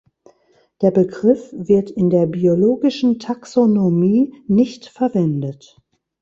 [0.81, 5.77] Der Begriff wird in der biologischen Taxonomie nicht verwendet.